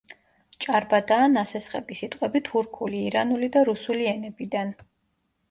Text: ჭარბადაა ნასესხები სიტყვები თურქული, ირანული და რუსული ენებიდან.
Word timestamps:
ჭარბადაა 0.63 1.27
ნასესხები 1.33 1.97
სიტყვები 1.99 2.41
თურქული, 2.49 3.03
ირანული 3.11 3.51
და 3.59 3.65
რუსული 3.71 4.11
ენებიდან. 4.15 4.75